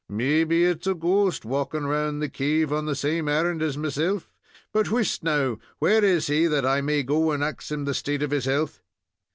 [0.09, 4.31] "Maybe it's a ghost walking round the cave, on the same errand as meself.
[4.73, 8.23] But whist now; where is he, that I may go and ax him the state
[8.23, 8.81] of his health?"